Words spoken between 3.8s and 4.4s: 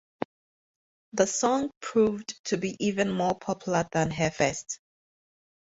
than her